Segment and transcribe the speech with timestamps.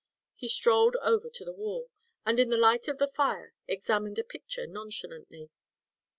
[0.33, 1.91] He strolled over to the wall,
[2.25, 5.51] and in the light of the fire examined a picture nonchalantly.